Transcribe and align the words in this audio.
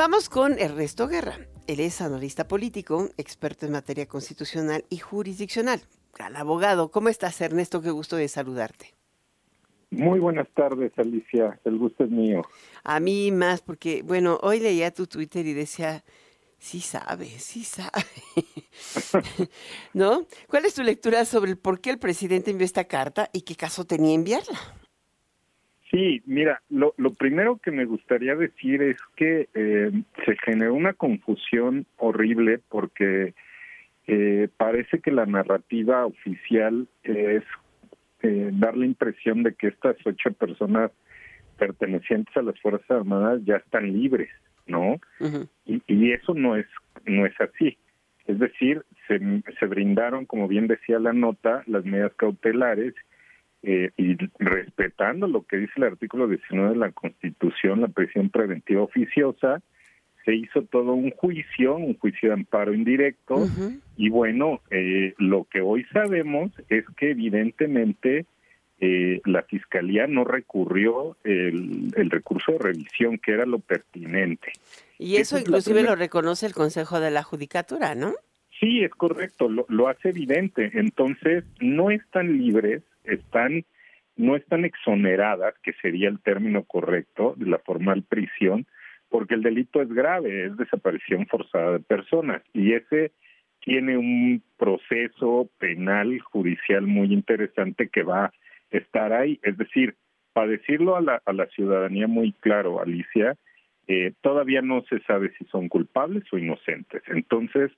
Vamos 0.00 0.30
con 0.30 0.58
Ernesto 0.58 1.08
Guerra. 1.08 1.36
Él 1.66 1.78
es 1.78 2.00
analista 2.00 2.48
político, 2.48 3.10
experto 3.18 3.66
en 3.66 3.72
materia 3.72 4.06
constitucional 4.06 4.82
y 4.88 4.96
jurisdiccional. 4.96 5.80
Gran 6.16 6.36
abogado. 6.38 6.90
¿Cómo 6.90 7.10
estás, 7.10 7.38
Ernesto? 7.42 7.82
Qué 7.82 7.90
gusto 7.90 8.16
de 8.16 8.26
saludarte. 8.28 8.94
Muy 9.90 10.18
buenas 10.18 10.48
tardes, 10.54 10.90
Alicia. 10.96 11.60
El 11.66 11.76
gusto 11.76 12.04
es 12.04 12.10
mío. 12.10 12.40
A 12.82 12.98
mí 12.98 13.30
más, 13.30 13.60
porque, 13.60 14.00
bueno, 14.02 14.38
hoy 14.40 14.60
leía 14.60 14.90
tu 14.90 15.06
Twitter 15.06 15.44
y 15.44 15.52
decía, 15.52 16.02
sí 16.56 16.80
sabe, 16.80 17.26
sí 17.26 17.62
sabe. 17.62 17.90
¿No? 19.92 20.26
¿Cuál 20.48 20.64
es 20.64 20.76
tu 20.76 20.82
lectura 20.82 21.26
sobre 21.26 21.50
el 21.50 21.58
por 21.58 21.82
qué 21.82 21.90
el 21.90 21.98
presidente 21.98 22.50
envió 22.50 22.64
esta 22.64 22.84
carta 22.84 23.28
y 23.34 23.42
qué 23.42 23.54
caso 23.54 23.84
tenía 23.84 24.14
enviarla? 24.14 24.58
Sí, 25.90 26.22
mira, 26.24 26.62
lo, 26.70 26.94
lo 26.98 27.12
primero 27.12 27.58
que 27.58 27.72
me 27.72 27.84
gustaría 27.84 28.36
decir 28.36 28.80
es 28.80 28.96
que 29.16 29.48
eh, 29.54 29.69
generó 30.44 30.74
una 30.74 30.92
confusión 30.92 31.86
horrible 31.96 32.60
porque 32.68 33.34
eh, 34.06 34.48
parece 34.56 35.00
que 35.00 35.10
la 35.10 35.26
narrativa 35.26 36.06
oficial 36.06 36.88
es 37.02 37.44
eh, 38.22 38.50
dar 38.52 38.76
la 38.76 38.86
impresión 38.86 39.42
de 39.42 39.54
que 39.54 39.68
estas 39.68 39.96
ocho 40.04 40.32
personas 40.32 40.90
pertenecientes 41.58 42.36
a 42.36 42.42
las 42.42 42.58
Fuerzas 42.60 42.90
Armadas 42.90 43.40
ya 43.44 43.56
están 43.56 43.92
libres, 43.92 44.30
¿no? 44.66 44.98
y, 45.66 45.82
y, 45.86 46.12
eso 46.12 46.34
no 46.34 46.56
es 46.56 46.66
no 47.06 47.26
es 47.26 47.38
así. 47.40 47.76
Es 48.26 48.38
decir, 48.38 48.84
se, 49.08 49.18
se 49.58 49.66
brindaron, 49.66 50.26
como 50.26 50.48
bien 50.48 50.66
decía 50.66 50.98
la 50.98 51.12
nota, 51.12 51.62
las 51.66 51.84
medidas 51.84 52.12
cautelares 52.14 52.94
eh, 53.62 53.90
y 53.96 54.16
respetando 54.38 55.26
lo 55.26 55.42
que 55.42 55.58
dice 55.58 55.72
el 55.76 55.84
artículo 55.84 56.28
19 56.28 56.70
de 56.70 56.76
la 56.76 56.92
Constitución, 56.92 57.82
la 57.82 57.88
prisión 57.88 58.30
preventiva 58.30 58.82
oficiosa, 58.82 59.60
se 60.24 60.34
hizo 60.34 60.62
todo 60.62 60.92
un 60.92 61.10
juicio, 61.10 61.76
un 61.76 61.96
juicio 61.98 62.28
de 62.28 62.34
amparo 62.34 62.74
indirecto, 62.74 63.48
y 63.96 64.08
bueno, 64.08 64.60
eh, 64.70 65.14
lo 65.18 65.44
que 65.44 65.60
hoy 65.60 65.84
sabemos 65.92 66.52
es 66.68 66.84
que 66.96 67.10
evidentemente 67.10 68.26
eh, 68.80 69.20
la 69.24 69.42
Fiscalía 69.42 70.06
no 70.06 70.24
recurrió 70.24 71.16
el, 71.24 71.92
el, 71.96 72.10
recurso 72.10 72.52
de 72.52 72.58
revisión, 72.58 73.18
que 73.18 73.32
era 73.32 73.46
lo 73.46 73.58
pertinente. 73.58 74.52
Y 74.98 75.16
eso 75.16 75.38
inclusive 75.38 75.82
lo 75.82 75.96
reconoce 75.96 76.46
el 76.46 76.54
Consejo 76.54 77.00
de 77.00 77.10
la 77.10 77.22
Judicatura, 77.22 77.94
¿no? 77.94 78.14
Sí, 78.58 78.82
es 78.82 78.90
correcto, 78.90 79.48
lo, 79.48 79.64
lo 79.68 79.88
hace 79.88 80.10
evidente. 80.10 80.70
Entonces, 80.74 81.44
no 81.60 81.90
están 81.90 82.36
libres 82.38 82.82
están 83.04 83.64
no 84.16 84.36
están 84.36 84.66
exoneradas, 84.66 85.54
que 85.62 85.72
sería 85.80 86.08
el 86.08 86.20
término 86.20 86.64
correcto 86.64 87.34
de 87.38 87.46
la 87.46 87.58
formal 87.58 88.02
prisión, 88.02 88.66
porque 89.10 89.34
el 89.34 89.42
delito 89.42 89.82
es 89.82 89.88
grave, 89.88 90.46
es 90.46 90.56
desaparición 90.56 91.26
forzada 91.26 91.72
de 91.72 91.80
personas 91.80 92.42
y 92.54 92.72
ese 92.72 93.12
tiene 93.60 93.98
un 93.98 94.42
proceso 94.56 95.50
penal 95.58 96.18
judicial 96.20 96.86
muy 96.86 97.12
interesante 97.12 97.88
que 97.88 98.02
va 98.02 98.26
a 98.26 98.32
estar 98.70 99.12
ahí. 99.12 99.38
Es 99.42 99.58
decir, 99.58 99.96
para 100.32 100.46
decirlo 100.46 100.96
a 100.96 101.02
la, 101.02 101.20
a 101.26 101.32
la 101.32 101.46
ciudadanía 101.48 102.06
muy 102.06 102.32
claro, 102.32 102.80
Alicia, 102.80 103.36
eh, 103.86 104.12
todavía 104.22 104.62
no 104.62 104.82
se 104.88 105.00
sabe 105.00 105.32
si 105.36 105.44
son 105.46 105.68
culpables 105.68 106.24
o 106.32 106.38
inocentes. 106.38 107.02
Entonces, 107.08 107.70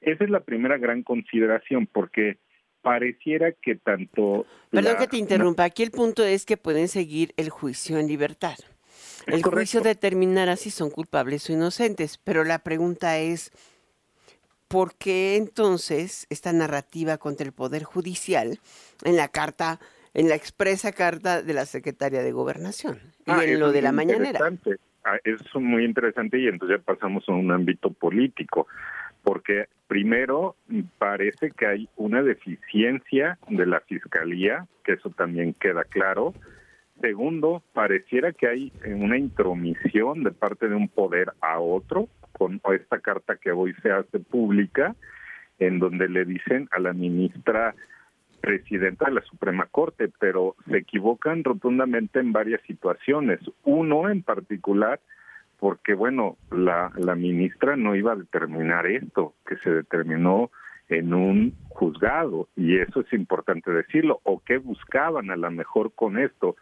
esa 0.00 0.24
es 0.24 0.30
la 0.30 0.40
primera 0.40 0.76
gran 0.78 1.02
consideración, 1.02 1.86
porque 1.86 2.38
pareciera 2.82 3.52
que 3.52 3.76
tanto... 3.76 4.46
Perdón 4.70 4.96
que 4.98 5.06
te 5.06 5.18
interrumpa, 5.18 5.64
aquí 5.64 5.82
el 5.82 5.90
punto 5.90 6.24
es 6.24 6.44
que 6.44 6.56
pueden 6.56 6.88
seguir 6.88 7.32
el 7.36 7.50
juicio 7.50 7.98
en 7.98 8.08
libertad. 8.08 8.56
El 9.26 9.42
juicio 9.42 9.80
determinará 9.80 10.56
si 10.56 10.70
son 10.70 10.90
culpables 10.90 11.48
o 11.48 11.52
inocentes, 11.52 12.18
pero 12.18 12.44
la 12.44 12.60
pregunta 12.60 13.18
es, 13.18 13.52
¿por 14.68 14.94
qué 14.96 15.36
entonces 15.36 16.26
esta 16.30 16.52
narrativa 16.52 17.18
contra 17.18 17.46
el 17.46 17.52
Poder 17.52 17.82
Judicial 17.84 18.58
en 19.04 19.16
la 19.16 19.28
carta, 19.28 19.80
en 20.14 20.28
la 20.28 20.34
expresa 20.34 20.92
carta 20.92 21.42
de 21.42 21.52
la 21.52 21.66
Secretaria 21.66 22.22
de 22.22 22.32
Gobernación 22.32 22.98
y 23.26 23.30
ah, 23.30 23.44
en 23.44 23.60
lo 23.60 23.72
de 23.72 23.82
la 23.82 23.92
mañanera? 23.92 24.40
Ah, 25.04 25.16
es 25.24 25.40
muy 25.54 25.84
interesante 25.84 26.38
y 26.38 26.46
entonces 26.46 26.78
ya 26.78 26.84
pasamos 26.84 27.26
a 27.28 27.32
un 27.32 27.50
ámbito 27.50 27.90
político 27.90 28.66
porque 29.22 29.66
primero 29.86 30.56
parece 30.98 31.50
que 31.50 31.66
hay 31.66 31.88
una 31.96 32.22
deficiencia 32.22 33.38
de 33.48 33.66
la 33.66 33.80
fiscalía, 33.80 34.66
que 34.84 34.92
eso 34.92 35.10
también 35.10 35.54
queda 35.54 35.84
claro. 35.84 36.34
Segundo, 37.00 37.62
pareciera 37.72 38.32
que 38.32 38.46
hay 38.46 38.72
una 38.84 39.16
intromisión 39.16 40.22
de 40.22 40.32
parte 40.32 40.68
de 40.68 40.74
un 40.74 40.88
poder 40.88 41.32
a 41.40 41.58
otro 41.58 42.08
con 42.32 42.60
esta 42.74 43.00
carta 43.00 43.36
que 43.36 43.52
hoy 43.52 43.74
se 43.82 43.90
hace 43.90 44.18
pública, 44.18 44.94
en 45.58 45.78
donde 45.78 46.08
le 46.08 46.24
dicen 46.24 46.68
a 46.70 46.78
la 46.78 46.92
ministra 46.92 47.74
presidenta 48.40 49.06
de 49.06 49.12
la 49.12 49.22
Suprema 49.22 49.66
Corte, 49.70 50.10
pero 50.18 50.56
se 50.68 50.78
equivocan 50.78 51.44
rotundamente 51.44 52.20
en 52.20 52.32
varias 52.32 52.62
situaciones. 52.62 53.40
Uno 53.64 54.08
en 54.08 54.22
particular 54.22 55.00
porque 55.60 55.92
bueno, 55.92 56.38
la, 56.50 56.90
la 56.96 57.14
ministra 57.14 57.76
no 57.76 57.94
iba 57.94 58.12
a 58.12 58.16
determinar 58.16 58.86
esto, 58.86 59.34
que 59.46 59.56
se 59.58 59.70
determinó 59.70 60.50
en 60.88 61.14
un 61.14 61.54
juzgado, 61.68 62.48
y 62.56 62.78
eso 62.78 63.00
es 63.00 63.12
importante 63.12 63.70
decirlo, 63.70 64.20
o 64.24 64.42
qué 64.44 64.56
buscaban 64.56 65.30
a 65.30 65.36
lo 65.36 65.50
mejor 65.50 65.92
con 65.94 66.18
esto, 66.18 66.56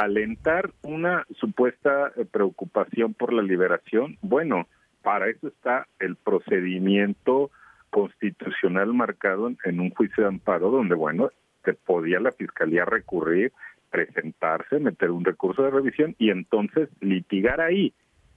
alentar 0.00 0.70
una 0.82 1.26
supuesta 1.38 2.10
eh, 2.16 2.24
preocupación 2.24 3.12
por 3.12 3.34
la 3.34 3.42
liberación, 3.42 4.16
bueno, 4.22 4.66
para 5.02 5.28
eso 5.28 5.48
está 5.48 5.88
el 5.98 6.16
procedimiento 6.16 7.50
constitucional 7.90 8.94
marcado 8.94 9.52
en 9.62 9.78
un 9.78 9.90
juicio 9.90 10.22
de 10.22 10.30
amparo 10.30 10.70
donde, 10.70 10.94
bueno, 10.94 11.30
se 11.66 11.74
podía 11.74 12.18
la 12.18 12.32
fiscalía 12.32 12.86
recurrir, 12.86 13.52
presentarse, 13.90 14.78
meter 14.78 15.10
un 15.10 15.22
recurso 15.22 15.64
de 15.64 15.70
revisión 15.70 16.16
y 16.18 16.30
entonces 16.30 16.88
litigar 17.00 17.60
ahí 17.60 17.92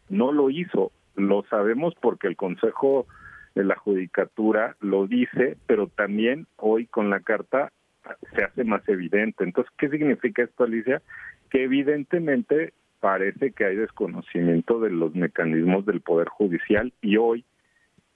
no 0.10 0.34
lo 0.34 0.50
hizo. 0.50 0.92
Lo 1.16 1.46
sabemos 1.50 1.94
porque 2.02 2.28
el 2.28 2.36
Consejo 2.36 3.08
de 3.56 3.64
la 3.64 3.78
Judicatura 3.78 4.76
lo 4.82 5.08
dice, 5.08 5.56
pero 5.66 5.88
también 5.88 6.46
hoy 6.58 6.88
con 6.88 7.10
la 7.10 7.22
carta 7.22 7.72
se 8.36 8.44
hace 8.44 8.64
más 8.64 8.88
evidente. 8.88 9.44
Entonces, 9.44 9.72
¿qué 9.78 9.90
significa 9.90 10.44
esto, 10.44 10.64
Alicia? 10.64 11.02
Que 11.50 11.64
evidentemente 11.64 12.74
parece 13.00 13.52
que 13.52 13.66
hay 13.66 13.76
desconocimiento 13.76 14.80
de 14.80 14.90
los 14.90 15.14
mecanismos 15.14 15.86
del 15.86 16.02
Poder 16.02 16.30
Judicial 16.30 16.94
y 17.02 17.18
hoy, 17.18 17.44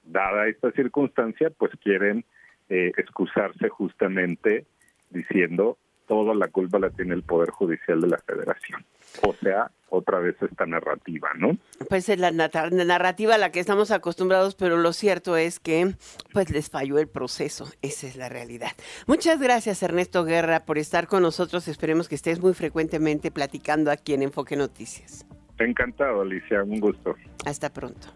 dada 0.04 0.48
esta 0.48 0.72
circunstancia, 0.72 1.50
pues 1.50 1.72
quieren 1.84 2.24
eh, 2.70 2.92
excusarse 2.98 3.70
justamente 3.70 4.66
diciendo 5.10 5.78
toda 6.08 6.34
la 6.34 6.48
culpa 6.48 6.80
la 6.80 6.90
tiene 6.90 7.14
el 7.14 7.24
Poder 7.24 7.52
Judicial 7.52 8.02
de 8.02 8.08
la 8.08 8.18
Federación. 8.18 8.84
O 9.26 9.34
sea, 9.34 9.72
otra 9.90 10.20
vez 10.20 10.36
esta 10.42 10.66
narrativa, 10.66 11.30
¿no? 11.38 11.58
Pues 11.90 12.10
es 12.10 12.20
la 12.20 12.32
narrativa 12.32 13.36
a 13.36 13.38
la 13.38 13.52
que 13.52 13.60
estamos 13.60 13.92
acostumbrados, 13.92 14.56
pero 14.56 14.78
lo 14.78 14.94
cierto 14.94 15.38
es 15.38 15.60
que 15.60 15.96
pues 16.34 16.50
les 16.50 16.70
falló 16.70 17.00
el 17.00 17.08
proceso, 17.08 17.68
esa 17.82 18.08
es 18.08 18.16
la 18.16 18.30
realidad. 18.30 18.72
Muchas 19.06 19.40
gracias 19.40 19.82
Ernesto 19.84 20.24
Guerra 20.24 20.66
por 20.66 20.78
estar 20.78 21.08
con 21.08 21.24
nosotros, 21.24 21.68
esperemos 21.68 22.10
que 22.10 22.16
estés 22.16 22.40
muy 22.40 22.54
frecuentemente 22.54 23.32
platicando 23.32 23.92
aquí 23.92 24.14
en 24.14 24.24
Enfoque 24.24 24.56
Noticias. 24.56 25.26
Encantado, 25.60 26.22
Alicia, 26.22 26.64
un 26.64 26.80
gusto. 26.80 27.16
Hasta 27.46 27.72
pronto. 27.72 28.10